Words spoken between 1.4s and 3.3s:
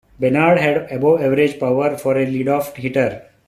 power for a leadoff hitter.